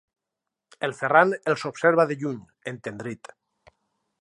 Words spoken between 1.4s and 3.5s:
els observa de lluny, entendrit.